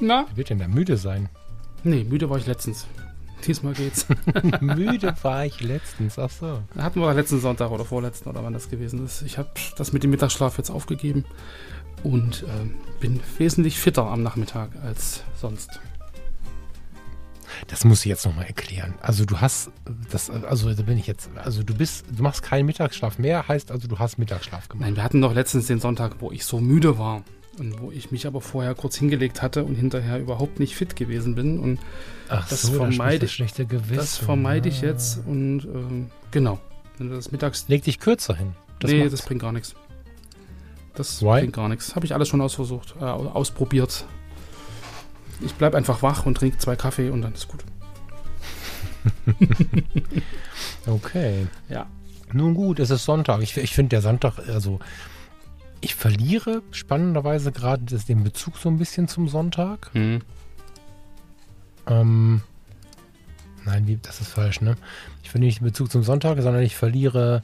[0.00, 0.26] Na?
[0.28, 1.28] Wer wird denn da müde sein?
[1.82, 2.86] Nee, müde war ich letztens.
[3.46, 4.06] Diesmal geht's.
[4.60, 6.62] müde war ich letztens, ach so.
[6.76, 9.22] Hatten wir letzten Sonntag oder vorletzten oder wann das gewesen ist.
[9.22, 11.24] Ich habe das mit dem Mittagsschlaf jetzt aufgegeben
[12.02, 15.80] und äh, bin wesentlich fitter am Nachmittag als sonst.
[17.68, 18.94] Das muss ich jetzt nochmal erklären.
[19.00, 19.70] Also du hast
[20.10, 23.70] das, also da bin ich jetzt, also du bist, du machst keinen Mittagsschlaf mehr, heißt
[23.70, 24.86] also du hast Mittagsschlaf gemacht.
[24.86, 27.22] Nein, wir hatten doch letztens den Sonntag, wo ich so müde war
[27.58, 31.34] und wo ich mich aber vorher kurz hingelegt hatte und hinterher überhaupt nicht fit gewesen
[31.34, 31.78] bin und
[32.28, 33.96] Ach das so, vermeide das, schlechte Gewissen.
[33.96, 34.86] das vermeide ich Ah.
[34.86, 36.58] jetzt und ähm, genau.
[36.98, 38.54] Wenn du das mittags Leg dich kürzer hin.
[38.80, 39.12] Das nee, macht's.
[39.12, 39.74] das bringt gar nichts.
[40.94, 41.40] Das Why?
[41.40, 41.96] bringt gar nichts.
[41.96, 44.04] Habe ich alles schon ausversucht, äh, ausprobiert.
[45.40, 47.64] Ich bleib einfach wach und trinke zwei Kaffee und dann ist gut.
[50.86, 51.46] Okay.
[51.68, 51.86] Ja.
[52.32, 53.42] Nun gut, es ist Sonntag.
[53.42, 54.80] Ich, ich finde der Sonntag, also
[55.84, 59.90] ich verliere spannenderweise gerade den Bezug so ein bisschen zum Sonntag.
[59.92, 60.22] Hm.
[61.86, 62.40] Ähm,
[63.66, 64.76] nein, wie, das ist falsch, ne?
[65.22, 67.42] Ich verliere nicht den Bezug zum Sonntag, sondern ich verliere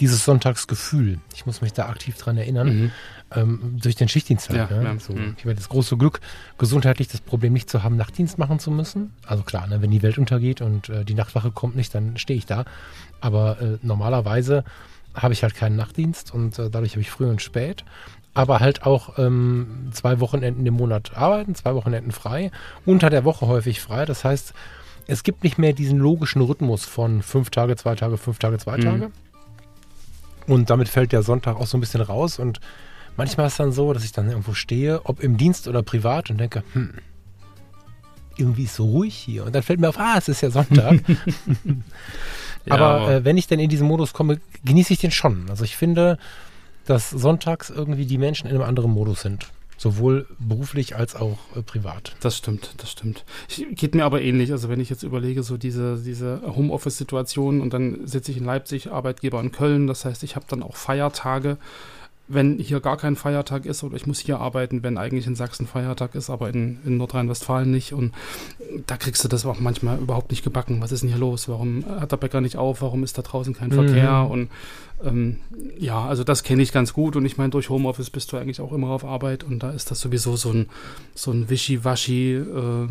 [0.00, 1.18] dieses Sonntagsgefühl.
[1.34, 2.66] Ich muss mich da aktiv dran erinnern.
[2.68, 2.90] Mhm.
[3.30, 4.70] Ähm, durch den Schichtdienst halt.
[4.70, 4.84] Ja, ne?
[4.84, 5.34] ja, so, mhm.
[5.36, 6.20] Ich habe das große Glück,
[6.58, 9.12] gesundheitlich das Problem nicht zu haben, Nachtdienst machen zu müssen.
[9.26, 12.38] Also klar, ne, wenn die Welt untergeht und äh, die Nachtwache kommt nicht, dann stehe
[12.38, 12.64] ich da.
[13.20, 14.64] Aber äh, normalerweise
[15.14, 17.84] habe ich halt keinen Nachtdienst und äh, dadurch habe ich früh und spät.
[18.36, 22.50] Aber halt auch ähm, zwei Wochenenden im Monat arbeiten, zwei Wochenenden frei,
[22.84, 24.06] unter der Woche häufig frei.
[24.06, 24.52] Das heißt,
[25.06, 28.76] es gibt nicht mehr diesen logischen Rhythmus von fünf Tage, zwei Tage, fünf Tage, zwei
[28.78, 28.82] Mhm.
[28.82, 29.10] Tage.
[30.48, 32.38] Und damit fällt der Sonntag auch so ein bisschen raus.
[32.40, 32.58] Und
[33.16, 36.28] manchmal ist es dann so, dass ich dann irgendwo stehe, ob im Dienst oder privat,
[36.30, 36.94] und denke, hm,
[38.36, 39.44] irgendwie ist so ruhig hier.
[39.44, 40.98] Und dann fällt mir auf, ah, es ist ja Sonntag.
[42.66, 45.46] Ja, aber äh, wenn ich denn in diesen Modus komme, genieße ich den schon.
[45.50, 46.18] Also ich finde,
[46.86, 49.48] dass sonntags irgendwie die Menschen in einem anderen Modus sind.
[49.76, 52.14] Sowohl beruflich als auch äh, privat.
[52.20, 53.24] Das stimmt, das stimmt.
[53.48, 54.52] Ich, geht mir aber ähnlich.
[54.52, 58.92] Also wenn ich jetzt überlege, so diese, diese Homeoffice-Situation und dann sitze ich in Leipzig,
[58.92, 59.86] Arbeitgeber in Köln.
[59.86, 61.58] Das heißt, ich habe dann auch Feiertage,
[62.26, 65.66] wenn hier gar kein Feiertag ist oder ich muss hier arbeiten, wenn eigentlich in Sachsen
[65.66, 67.92] Feiertag ist, aber in, in Nordrhein-Westfalen nicht.
[67.92, 68.14] Und
[68.86, 70.80] da kriegst du das auch manchmal überhaupt nicht gebacken.
[70.80, 71.48] Was ist denn hier los?
[71.48, 72.80] Warum hat der Bäcker nicht auf?
[72.80, 73.74] Warum ist da draußen kein Mhm.
[73.74, 74.26] Verkehr?
[74.30, 74.48] Und
[75.04, 75.36] ähm,
[75.78, 77.14] ja, also das kenne ich ganz gut.
[77.16, 79.90] Und ich meine, durch Homeoffice bist du eigentlich auch immer auf Arbeit und da ist
[79.90, 80.68] das sowieso so ein,
[81.14, 82.36] so ein Wischiwaschi.
[82.36, 82.88] Äh,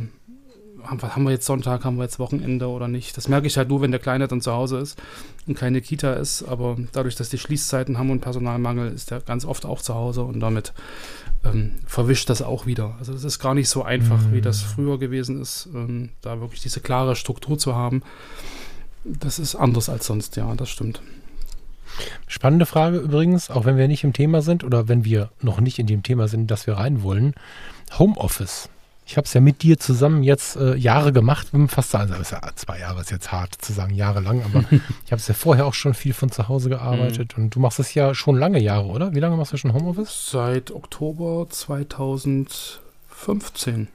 [0.86, 3.16] haben, wir, haben wir jetzt Sonntag, haben wir jetzt Wochenende oder nicht?
[3.18, 5.02] Das merke ich halt nur, wenn der Kleine dann zu Hause ist
[5.48, 6.44] und keine Kita ist.
[6.44, 10.24] Aber dadurch, dass die Schließzeiten haben und Personalmangel, ist der ganz oft auch zu Hause
[10.24, 10.74] und damit
[11.44, 12.96] ähm, verwischt das auch wieder.
[13.00, 16.62] Also es ist gar nicht so einfach, wie das früher gewesen ist, ähm, da wirklich
[16.62, 18.04] diese klare Struktur zu haben.
[19.04, 21.02] Das ist anders als sonst, ja, das stimmt.
[22.28, 25.80] Spannende Frage übrigens, auch wenn wir nicht im Thema sind oder wenn wir noch nicht
[25.80, 27.34] in dem Thema sind, dass wir rein wollen.
[28.00, 28.70] Homeoffice.
[29.06, 32.40] Ich habe es ja mit dir zusammen jetzt äh, Jahre gemacht, fast also ist ja,
[32.56, 35.74] zwei Jahre ist jetzt hart zu sagen, jahrelang, aber ich habe es ja vorher auch
[35.74, 39.14] schon viel von zu Hause gearbeitet und du machst es ja schon lange Jahre, oder?
[39.14, 40.31] Wie lange machst du schon Homeoffice?
[40.31, 43.90] Seit Oktober 2015.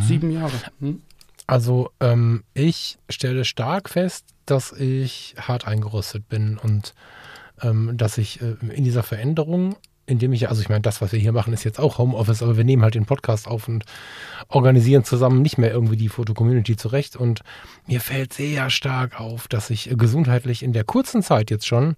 [0.00, 0.52] Sieben Jahre.
[0.80, 1.02] Hm?
[1.46, 6.94] Also ähm, ich stelle stark fest, dass ich hart eingerostet bin und
[7.62, 11.18] ähm, dass ich äh, in dieser Veränderung, indem ich, also ich meine, das, was wir
[11.18, 13.84] hier machen, ist jetzt auch Homeoffice, aber wir nehmen halt den Podcast auf und
[14.48, 17.16] organisieren zusammen nicht mehr irgendwie die Foto-Community zurecht.
[17.16, 17.40] Und
[17.86, 21.96] mir fällt sehr stark auf, dass ich gesundheitlich in der kurzen Zeit jetzt schon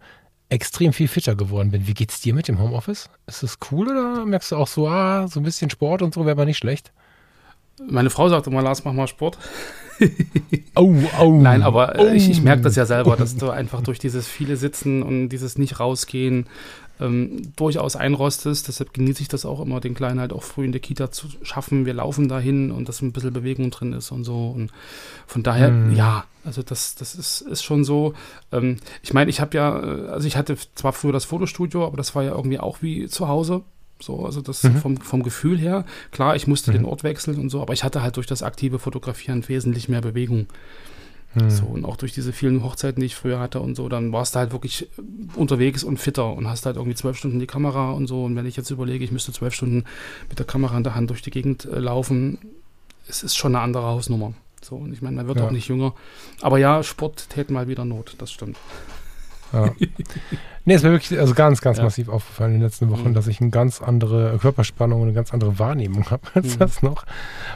[0.49, 1.87] extrem viel fitter geworden bin.
[1.89, 3.11] Wie geht's dir mit dem Homeoffice?
[3.27, 6.21] Ist es cool oder merkst du auch so, ah, so ein bisschen Sport und so
[6.21, 6.93] wäre aber nicht schlecht?
[7.85, 9.39] Meine Frau sagt immer, Lars, mach mal Sport.
[10.79, 11.33] Oh, oh.
[11.41, 12.81] Nein, aber äh, ich, ich merke das Oh.
[12.81, 16.49] ja selber, dass du einfach durch dieses viele Sitzen und dieses nicht rausgehen
[17.01, 18.69] ähm, durchaus einrostest.
[18.69, 21.27] Deshalb genieße ich das auch immer, den Kleinen halt auch früh in der Kita zu
[21.43, 21.87] schaffen.
[21.87, 24.49] Wir laufen dahin und dass ein bisschen Bewegung drin ist und so.
[24.49, 24.71] Und
[25.27, 25.95] von daher, Mhm.
[25.95, 28.15] ja, also das, das ist, ist schon so.
[28.53, 31.97] Ähm, ich meine, ich habe ja, äh, also ich hatte zwar früher das Fotostudio, aber
[31.97, 33.63] das war ja irgendwie auch wie zu Hause.
[33.99, 34.77] So, also das Mhm.
[34.77, 35.85] vom, vom Gefühl her.
[36.13, 36.75] Klar, ich musste Mhm.
[36.77, 40.03] den Ort wechseln und so, aber ich hatte halt durch das aktive Fotografieren wesentlich mehr
[40.03, 40.47] Bewegung.
[41.39, 41.51] Hm.
[41.51, 44.35] So, und auch durch diese vielen Hochzeiten, die ich früher hatte und so, dann warst
[44.35, 44.89] du halt wirklich
[45.35, 48.25] unterwegs und fitter und hast halt irgendwie zwölf Stunden die Kamera und so.
[48.25, 49.85] Und wenn ich jetzt überlege, ich müsste zwölf Stunden
[50.29, 52.39] mit der Kamera in der Hand durch die Gegend äh, laufen,
[53.09, 54.33] es ist schon eine andere Hausnummer.
[54.63, 55.47] So, und ich meine, man wird Ja.
[55.47, 55.95] auch nicht jünger.
[56.41, 58.57] Aber ja, Sport täte mal wieder Not, das stimmt.
[59.53, 59.73] Ja.
[60.67, 61.85] nee, es ist mir wirklich also ganz, ganz Ja.
[61.85, 63.15] massiv aufgefallen in den letzten Wochen, Mhm.
[63.15, 66.59] dass ich eine ganz andere Körperspannung und eine ganz andere Wahrnehmung habe, als Mhm.
[66.59, 67.07] das noch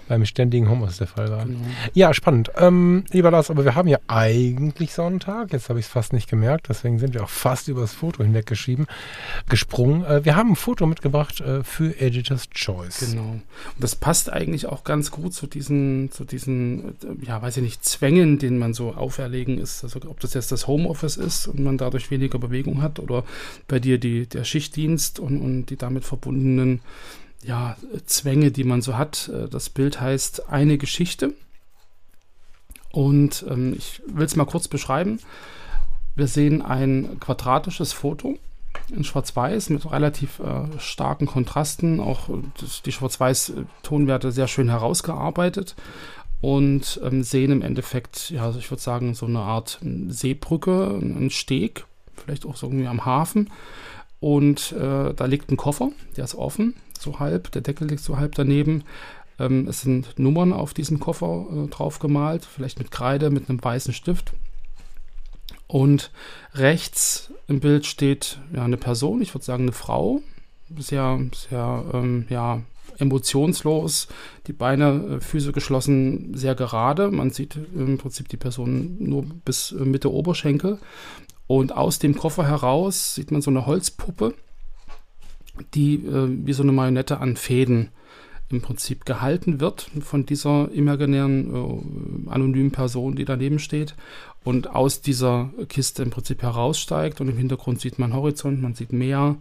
[0.08, 1.44] beim ständigen Homeoffice der Fall war.
[1.44, 1.58] Genau.
[1.92, 2.50] Ja, spannend.
[2.56, 5.52] Ähm, lieber Lars, aber wir haben ja eigentlich Sonntag.
[5.52, 8.22] Jetzt habe ich es fast nicht gemerkt, deswegen sind wir auch fast über das Foto
[8.22, 8.86] hinweggeschrieben,
[9.48, 10.04] gesprungen.
[10.04, 13.00] Äh, wir haben ein Foto mitgebracht äh, für Editor's Choice.
[13.10, 13.22] Genau.
[13.30, 13.42] Und
[13.78, 17.84] das passt eigentlich auch ganz gut zu diesen, zu diesen, äh, ja, weiß ich nicht,
[17.84, 19.82] Zwängen, denen man so auferlegen ist.
[19.84, 23.24] Also ob das jetzt das Homeoffice ist und man dadurch weniger Bewegung hat oder
[23.68, 26.80] bei dir die, der Schichtdienst und, und die damit verbundenen
[27.42, 27.76] ja,
[28.06, 29.28] Zwänge, die man so hat.
[29.28, 31.34] Äh, Das Bild heißt eine Geschichte.
[32.92, 35.20] Und ähm, ich will es mal kurz beschreiben.
[36.16, 38.38] Wir sehen ein quadratisches Foto
[38.94, 42.42] in Schwarz-Weiß mit relativ äh, starken Kontrasten, auch äh,
[42.84, 45.76] die Schwarz-Weiß-Tonwerte sehr schön herausgearbeitet
[46.40, 51.30] und ähm, sehen im Endeffekt, ja, ich würde sagen, so eine Art ähm, Seebrücke, ein
[51.30, 51.86] Steg,
[52.30, 53.50] vielleicht auch so irgendwie am Hafen.
[54.20, 58.18] Und äh, da liegt ein Koffer, der ist offen, so halb, der Deckel liegt so
[58.18, 58.84] halb daneben.
[59.38, 63.62] Ähm, es sind Nummern auf diesem Koffer äh, drauf gemalt, vielleicht mit Kreide, mit einem
[63.62, 64.32] weißen Stift.
[65.66, 66.12] Und
[66.54, 70.20] rechts im Bild steht ja eine Person, ich würde sagen eine Frau,
[70.76, 72.62] sehr, sehr ähm, ja,
[72.98, 74.08] emotionslos,
[74.46, 77.10] die Beine, äh, Füße geschlossen, sehr gerade.
[77.10, 80.78] Man sieht im Prinzip die Person nur bis äh, Mitte Oberschenkel.
[81.50, 84.34] Und aus dem Koffer heraus sieht man so eine Holzpuppe,
[85.74, 87.88] die äh, wie so eine Marionette an Fäden
[88.50, 93.96] im Prinzip gehalten wird von dieser imaginären äh, anonymen Person, die daneben steht
[94.44, 98.92] und aus dieser Kiste im Prinzip heraussteigt und im Hintergrund sieht man Horizont, man sieht
[98.92, 99.34] Meer,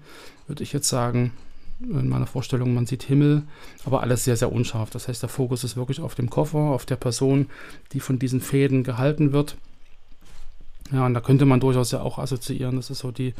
[0.47, 1.31] würde ich jetzt sagen,
[1.79, 3.44] in meiner Vorstellung, man sieht Himmel,
[3.85, 4.89] aber alles sehr, sehr unscharf.
[4.89, 7.50] Das heißt, der Fokus ist wirklich auf dem Koffer, auf der Person,
[7.94, 9.57] die von diesen Fäden gehalten wird.
[10.91, 13.36] Ja, und da könnte man durchaus ja auch assoziieren, das ist so die,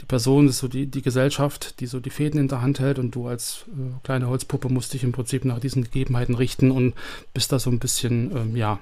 [0.00, 2.80] die Person, das ist so die, die Gesellschaft, die so die Fäden in der Hand
[2.80, 6.70] hält und du als äh, kleine Holzpuppe musst dich im Prinzip nach diesen Gegebenheiten richten
[6.70, 6.94] und
[7.34, 8.78] bist da so ein bisschen, ähm, ja,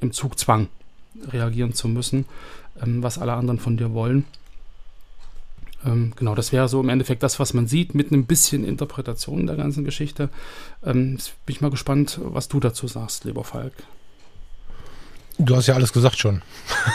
[0.00, 0.68] im Zugzwang
[1.32, 2.26] reagieren zu müssen,
[2.80, 4.24] ähm, was alle anderen von dir wollen.
[5.84, 9.46] Ähm, genau, das wäre so im Endeffekt das, was man sieht, mit einem bisschen Interpretation
[9.46, 10.28] der ganzen Geschichte.
[10.84, 13.72] Ähm, bin ich mal gespannt, was du dazu sagst, lieber Falk.
[15.38, 16.42] Du hast ja alles gesagt schon.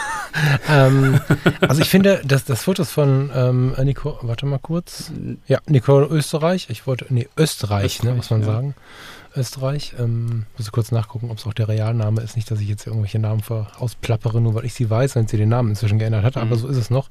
[0.70, 1.20] ähm,
[1.62, 5.12] also ich finde, dass das Foto ist von ähm, Nico, warte mal kurz.
[5.48, 6.68] Ja, Nicole Österreich.
[6.70, 8.46] Ich wollte, nee, Österreich, ne, Österreich, muss man ja.
[8.46, 8.76] sagen.
[9.36, 9.94] Österreich.
[10.00, 12.36] Ähm, muss ich kurz nachgucken, ob es auch der Realname ist.
[12.36, 13.44] Nicht, dass ich jetzt irgendwelche Namen
[13.78, 16.38] ausplappere, nur weil ich sie weiß, wenn sie den Namen inzwischen geändert hat.
[16.38, 16.60] Aber Mhm.
[16.60, 17.10] so ist es noch.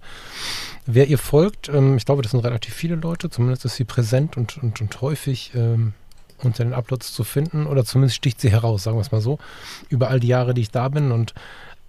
[0.86, 3.30] Wer ihr folgt, ähm, ich glaube, das sind relativ viele Leute.
[3.30, 5.92] Zumindest ist sie präsent und, und, und häufig ähm,
[6.42, 7.66] unter den Uploads zu finden.
[7.66, 9.38] Oder zumindest sticht sie heraus, sagen wir es mal so.
[9.88, 11.12] Über all die Jahre, die ich da bin.
[11.12, 11.34] Und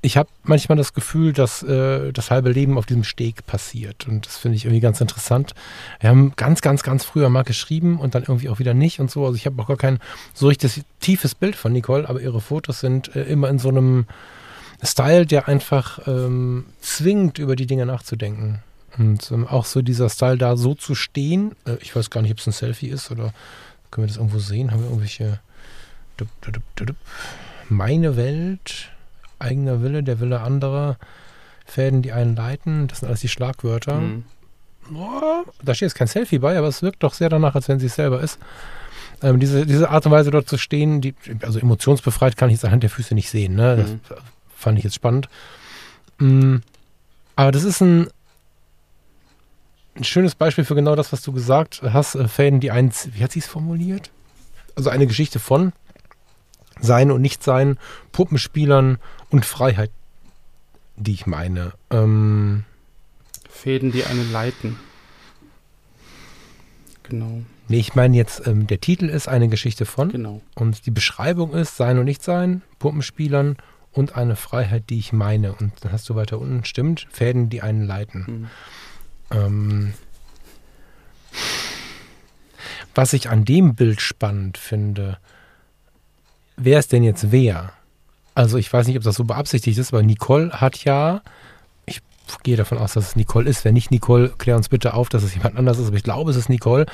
[0.02, 4.08] ich habe manchmal das Gefühl, dass äh, das halbe Leben auf diesem Steg passiert.
[4.08, 5.54] Und das finde ich irgendwie ganz interessant.
[6.00, 9.12] Wir haben ganz, ganz, ganz früher mal geschrieben und dann irgendwie auch wieder nicht und
[9.12, 9.26] so.
[9.26, 10.00] Also ich habe auch gar kein
[10.34, 14.06] so richtig tiefes Bild von Nicole, aber ihre Fotos sind äh, immer in so einem
[14.82, 18.60] Style, der einfach ähm, zwingt, über die Dinge nachzudenken.
[18.98, 21.56] Und ähm, auch so dieser Style da so zu stehen.
[21.66, 23.34] Äh, ich weiß gar nicht, ob es ein Selfie ist oder
[23.92, 24.72] können wir das irgendwo sehen?
[24.72, 25.40] Haben wir irgendwelche
[27.70, 28.90] meine Welt,
[29.38, 30.98] eigener Wille, der Wille anderer,
[31.66, 33.96] Fäden, die einen leiten, das sind alles die Schlagwörter.
[33.96, 34.24] Mhm.
[34.90, 37.80] Boah, da steht jetzt kein Selfie bei, aber es wirkt doch sehr danach, als wenn
[37.80, 38.40] sie es selber ist.
[39.22, 42.66] Ähm, diese, diese Art und Weise dort zu stehen, die, also emotionsbefreit kann ich jetzt
[42.66, 43.54] anhand der Füße nicht sehen.
[43.56, 43.78] Ne?
[43.78, 44.00] Das Mhm.
[44.56, 45.30] fand ich jetzt spannend.
[46.18, 46.58] Mm,
[47.36, 48.08] aber das ist ein,
[50.00, 52.16] ein schönes Beispiel für genau das, was du gesagt hast.
[52.16, 54.12] Äh, Fäden, die eins, wie hat sie es formuliert?
[54.76, 55.74] Also eine Geschichte von
[56.80, 57.78] Sein und Nichtsein,
[58.12, 58.98] Puppenspielern
[59.30, 59.92] und Freiheit,
[60.96, 61.74] die ich meine.
[61.90, 62.64] Ähm,
[63.50, 64.78] Fäden, die einen leiten.
[67.04, 70.42] Genau, nee, ich meine jetzt, ähm, der Titel ist eine Geschichte von genau.
[70.54, 73.58] und die Beschreibung ist Sein und Nichtsein, Puppenspielern
[73.92, 75.54] und eine Freiheit, die ich meine.
[75.54, 78.26] Und dann hast du weiter unten, stimmt, Fäden, die einen leiten.
[78.28, 78.48] Mhm.
[79.32, 79.94] Ähm,
[82.96, 85.18] was ich an dem Bild spannend finde,
[86.58, 87.74] wer ist denn jetzt wer?
[88.36, 91.22] Also ich weiß nicht, ob das so beabsichtigt ist, aber Nicole hat ja,
[91.86, 92.02] ich
[92.44, 93.66] gehe davon aus, dass es Nicole ist.
[93.66, 96.32] Wenn nicht Nicole, klär uns bitte auf, dass es jemand anders ist, aber ich glaube,
[96.32, 96.86] es ist Nicole.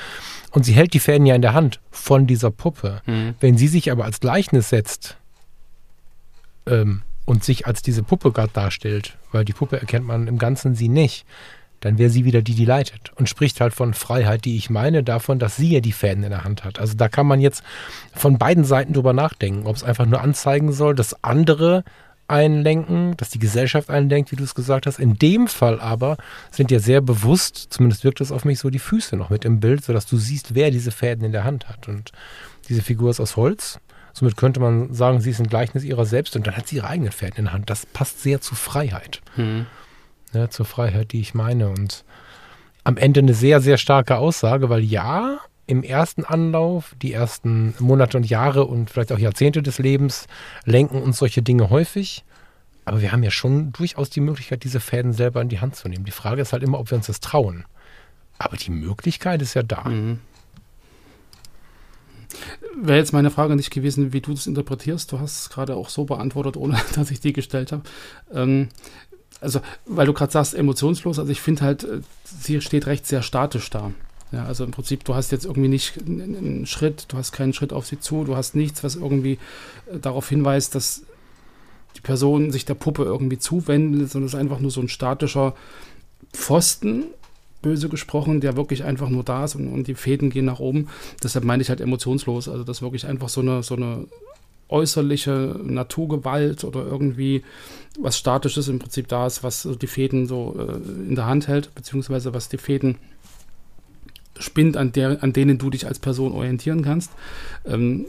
[0.50, 3.02] Und sie hält die Fäden ja in der Hand von dieser Puppe.
[3.06, 3.34] Mhm.
[3.40, 5.16] Wenn sie sich aber als Gleichnis setzt
[6.66, 10.74] ähm, und sich als diese Puppe gerade darstellt, weil die Puppe erkennt man im Ganzen
[10.74, 11.26] sie nicht,
[11.80, 15.02] dann wäre sie wieder die, die leitet und spricht halt von Freiheit, die ich meine,
[15.02, 16.78] davon, dass sie ja die Fäden in der Hand hat.
[16.78, 17.62] Also da kann man jetzt
[18.14, 21.84] von beiden Seiten drüber nachdenken, ob es einfach nur anzeigen soll, dass andere
[22.28, 24.98] einlenken, dass die Gesellschaft einlenkt, wie du es gesagt hast.
[24.98, 26.16] In dem Fall aber
[26.50, 29.60] sind ja sehr bewusst, zumindest wirkt es auf mich so, die Füße noch mit im
[29.60, 31.88] Bild, sodass du siehst, wer diese Fäden in der Hand hat.
[31.88, 32.12] Und
[32.68, 33.78] diese Figur ist aus Holz.
[34.12, 36.88] Somit könnte man sagen, sie ist ein Gleichnis ihrer selbst und dann hat sie ihre
[36.88, 37.70] eigenen Fäden in der Hand.
[37.70, 39.20] Das passt sehr zu Freiheit.
[39.36, 39.66] Mhm
[40.36, 41.68] ne, zur Freiheit, die ich meine.
[41.68, 42.04] Und
[42.84, 48.16] am Ende eine sehr, sehr starke Aussage, weil ja, im ersten Anlauf, die ersten Monate
[48.16, 50.28] und Jahre und vielleicht auch Jahrzehnte des Lebens
[50.64, 52.24] lenken uns solche Dinge häufig.
[52.84, 55.88] Aber wir haben ja schon durchaus die Möglichkeit, diese Fäden selber in die Hand zu
[55.88, 56.04] nehmen.
[56.04, 57.64] Die Frage ist halt immer, ob wir uns das trauen.
[58.38, 59.88] Aber die Möglichkeit ist ja da.
[59.88, 60.20] Mhm.
[62.76, 65.10] Wäre jetzt meine Frage nicht gewesen, wie du das interpretierst.
[65.10, 67.82] Du hast es gerade auch so beantwortet, ohne dass ich die gestellt habe.
[68.32, 68.68] Ähm,
[69.40, 73.22] also, weil du gerade sagst, emotionslos, also ich finde halt, äh, sie steht recht sehr
[73.22, 73.92] statisch da.
[74.32, 77.72] Ja, also im Prinzip, du hast jetzt irgendwie nicht einen Schritt, du hast keinen Schritt
[77.72, 79.38] auf sie zu, du hast nichts, was irgendwie
[79.90, 81.02] äh, darauf hinweist, dass
[81.96, 85.54] die Person sich der Puppe irgendwie zuwendet, sondern es ist einfach nur so ein statischer
[86.32, 87.04] Pfosten,
[87.62, 90.88] böse gesprochen, der wirklich einfach nur da ist und, und die Fäden gehen nach oben.
[91.22, 92.48] Deshalb meine ich halt emotionslos.
[92.48, 94.06] Also das wirklich einfach so eine, so eine
[94.68, 97.42] äußerliche Naturgewalt oder irgendwie
[97.98, 101.74] was Statisches im Prinzip da ist, was die Fäden so äh, in der Hand hält,
[101.74, 102.98] beziehungsweise was die Fäden
[104.38, 107.10] spinnt, an, der, an denen du dich als Person orientieren kannst.
[107.64, 108.06] Ähm,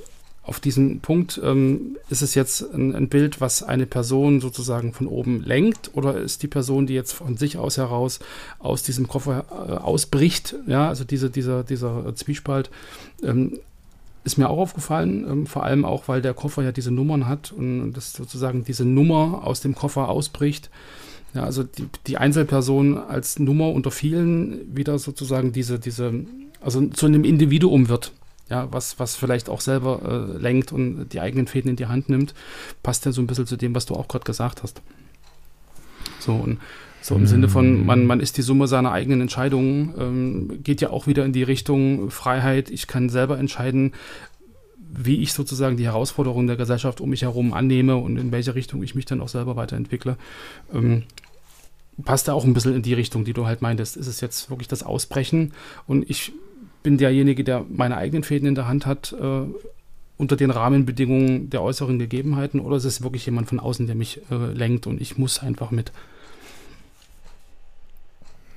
[0.47, 5.07] auf diesem Punkt ähm, ist es jetzt ein, ein, Bild, was eine Person sozusagen von
[5.07, 8.19] oben lenkt oder ist die Person, die jetzt von sich aus heraus
[8.57, 12.69] aus diesem Koffer äh, ausbricht, ja, also diese, dieser, dieser Zwiespalt,
[13.23, 13.59] ähm,
[14.27, 17.51] ist mir auch aufgefallen, ähm, vor allem auch, weil der Koffer ja diese Nummern hat
[17.51, 20.69] und das sozusagen diese Nummer aus dem Koffer ausbricht.
[21.34, 26.13] Ja, also die, die Einzelperson als Nummer unter vielen wieder sozusagen diese, diese,
[26.62, 28.12] also zu einem Individuum wird.
[28.50, 32.10] Ja, was, was vielleicht auch selber äh, lenkt und die eigenen Fäden in die Hand
[32.10, 32.34] nimmt,
[32.84, 34.81] passt ja so ein bisschen zu dem, was du auch gerade gesagt hast.
[36.27, 36.60] So, und
[37.01, 40.89] so im Sinne von, man, man ist die Summe seiner eigenen Entscheidungen, ähm, geht ja
[40.89, 42.69] auch wieder in die Richtung Freiheit.
[42.69, 43.93] Ich kann selber entscheiden,
[44.77, 48.84] wie ich sozusagen die Herausforderungen der Gesellschaft um mich herum annehme und in welche Richtung
[48.84, 50.17] ich mich dann auch selber weiterentwickle.
[50.74, 51.03] Ähm,
[52.03, 53.96] passt da auch ein bisschen in die Richtung, die du halt meintest.
[53.96, 55.53] Ist es jetzt wirklich das Ausbrechen
[55.88, 56.34] und ich
[56.84, 59.41] bin derjenige, der meine eigenen Fäden in der Hand hat, äh,
[60.17, 64.22] unter den Rahmenbedingungen der äußeren Gegebenheiten oder ist es wirklich jemand von außen, der mich
[64.29, 65.91] äh, lenkt und ich muss einfach mit?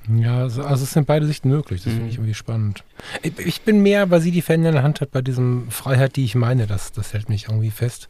[0.09, 1.83] Ja, also, also es sind beide Sichten möglich.
[1.83, 1.97] Das mhm.
[1.97, 2.83] finde ich irgendwie spannend.
[3.21, 6.15] Ich, ich, bin mehr, weil sie die Fäden in der Hand hat, bei diesem Freiheit,
[6.15, 6.67] die ich meine.
[6.67, 8.09] Das, das hält mich irgendwie fest.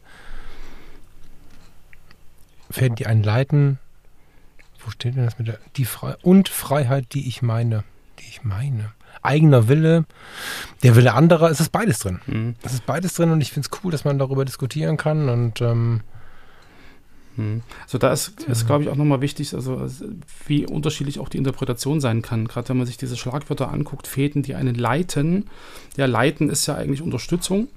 [2.70, 3.78] Fäden, die einen leiten.
[4.84, 5.58] Wo steht denn das mit der?
[5.76, 7.84] Die Fre und Freiheit, die ich meine.
[8.18, 8.92] Die ich meine.
[9.20, 10.04] Eigener Wille,
[10.82, 12.20] der Wille anderer, es ist beides drin.
[12.26, 12.56] Mhm.
[12.62, 15.60] Es ist beides drin und ich finde es cool, dass man darüber diskutieren kann und
[15.60, 16.00] ähm, hm.
[17.36, 19.86] Also da ist, ist glaube ich, auch nochmal wichtig, also
[20.46, 22.46] wie unterschiedlich auch die Interpretation sein kann.
[22.46, 25.46] Gerade wenn man sich diese Schlagwörter anguckt, Fäden, die einen leiten.
[25.96, 27.68] Ja, leiten ist ja eigentlich Unterstützung.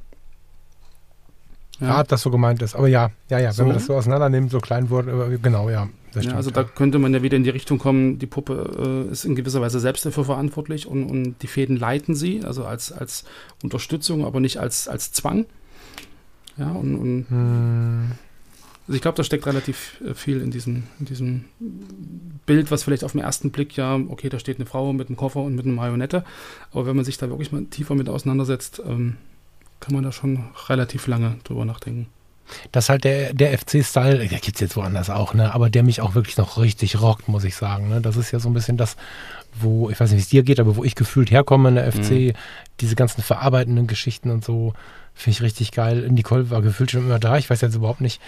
[1.80, 2.76] Ja, ja das so gemeint ist.
[2.76, 3.60] Aber ja, ja, ja, so.
[3.60, 5.90] wenn man das so auseinander nimmt, so klein wurde, genau, ja.
[6.12, 6.56] Stimmt, ja also ja.
[6.56, 9.62] da könnte man ja wieder in die Richtung kommen, die Puppe äh, ist in gewisser
[9.62, 13.26] Weise selbst dafür verantwortlich und, und die Fäden leiten sie, also als, als
[13.64, 15.46] Unterstützung, aber nicht als, als Zwang.
[16.58, 18.12] Ja, und, und hm.
[18.88, 21.46] Also ich glaube, da steckt relativ äh, viel in diesem, in diesem
[22.46, 25.18] Bild, was vielleicht auf den ersten Blick ja, okay, da steht eine Frau mit einem
[25.18, 26.24] Koffer und mit einer Marionette.
[26.72, 29.18] Aber wenn man sich da wirklich mal tiefer mit auseinandersetzt, ähm,
[29.80, 32.08] kann man da schon relativ lange drüber nachdenken.
[32.72, 35.54] Das ist halt der, der FC-Style, der gibt es jetzt woanders auch, ne?
[35.54, 37.90] aber der mich auch wirklich noch richtig rockt, muss ich sagen.
[37.90, 38.02] Ne?
[38.02, 38.98] Das ist ja so ein bisschen das,
[39.60, 41.92] wo, ich weiß nicht, wie es dir geht, aber wo ich gefühlt herkomme in der
[41.92, 42.34] FC, mhm.
[42.82, 44.74] diese ganzen verarbeitenden Geschichten und so,
[45.16, 46.08] finde ich richtig geil.
[46.12, 48.22] Nicole war gefühlt schon immer da, ich weiß jetzt überhaupt nicht,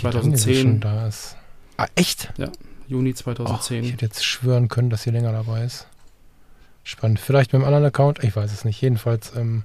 [0.00, 0.80] 2010.
[0.80, 1.36] da ist.
[1.76, 2.32] Ah, echt?
[2.36, 2.48] Ja,
[2.88, 3.80] Juni 2010.
[3.82, 5.86] Oh, ich hätte jetzt schwören können, dass sie länger dabei ist.
[6.82, 7.20] Spannend.
[7.20, 8.80] Vielleicht mit einem anderen Account, ich weiß es nicht.
[8.80, 9.64] Jedenfalls, ähm,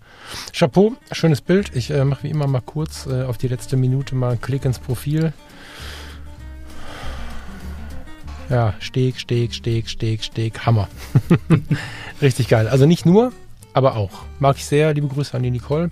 [0.53, 1.75] Chapeau, schönes Bild.
[1.75, 4.65] Ich äh, mache wie immer mal kurz äh, auf die letzte Minute mal einen Klick
[4.65, 5.33] ins Profil.
[8.49, 10.87] Ja, Steg, Steg, Steg, Steg, Steg, Hammer.
[12.21, 12.67] Richtig geil.
[12.67, 13.31] Also nicht nur,
[13.73, 14.21] aber auch.
[14.39, 14.93] Mag ich sehr.
[14.93, 15.89] Liebe Grüße an die Nicole.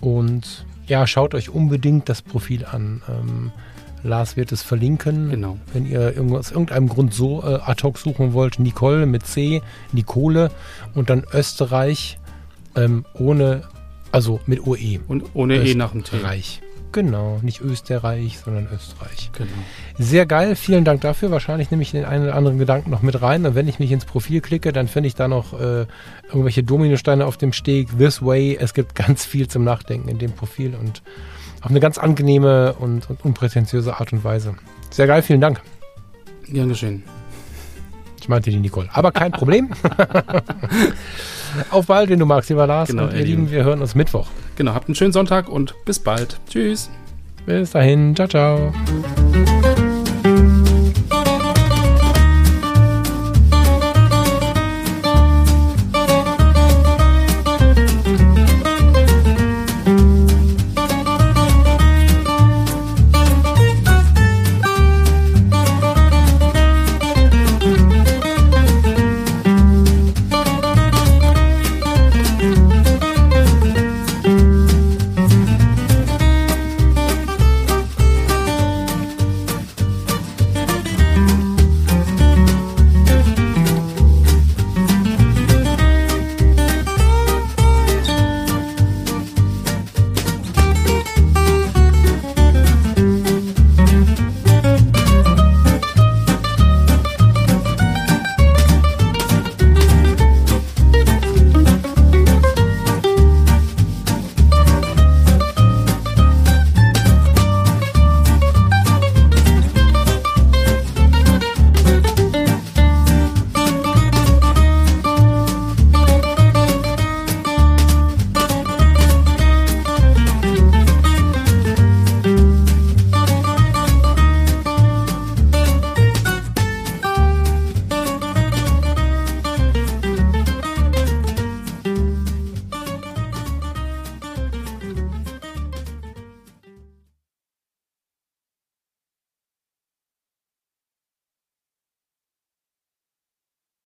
[0.00, 3.02] Und ja, schaut euch unbedingt das Profil an.
[3.08, 3.52] Ähm,
[4.02, 5.30] Lars wird es verlinken.
[5.30, 5.58] Genau.
[5.72, 9.62] Wenn ihr aus irgendeinem Grund so äh, ad hoc suchen wollt, Nicole mit C,
[9.92, 10.50] Nicole
[10.94, 12.18] und dann Österreich
[12.74, 13.62] ähm, ohne,
[14.10, 14.98] also mit OE.
[15.06, 16.18] Und ohne E nach dem T.
[16.18, 16.60] Reich.
[16.92, 19.30] Genau, nicht Österreich, sondern Österreich.
[19.32, 19.50] Genau.
[19.98, 21.30] Sehr geil, vielen Dank dafür.
[21.30, 23.46] Wahrscheinlich nehme ich den einen oder anderen Gedanken noch mit rein.
[23.46, 25.86] Und wenn ich mich ins Profil klicke, dann finde ich da noch äh,
[26.28, 27.96] irgendwelche Dominosteine auf dem Steg.
[27.96, 28.58] This way.
[28.60, 31.02] Es gibt ganz viel zum Nachdenken in dem Profil und
[31.62, 34.54] auf eine ganz angenehme und, und unprätentiöse Art und Weise.
[34.90, 35.62] Sehr geil, vielen Dank.
[36.46, 37.04] Gern geschehen.
[38.22, 38.88] Ich meinte die Nicole.
[38.92, 39.70] Aber kein Problem.
[41.70, 42.88] Auf bald, wenn du magst, lieber Lars.
[42.88, 44.28] Genau, und ihr ihr Lieben, wir hören uns Mittwoch.
[44.54, 46.38] Genau, habt einen schönen Sonntag und bis bald.
[46.48, 46.88] Tschüss.
[47.46, 48.14] Bis dahin.
[48.14, 48.72] Ciao, ciao.